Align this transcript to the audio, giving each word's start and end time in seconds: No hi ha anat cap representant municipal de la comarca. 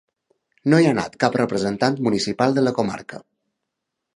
No 0.73 0.77
hi 0.83 0.87
ha 0.87 0.93
anat 0.95 1.17
cap 1.23 1.37
representant 1.39 1.99
municipal 2.07 2.57
de 2.57 2.65
la 2.65 2.73
comarca. 2.81 3.21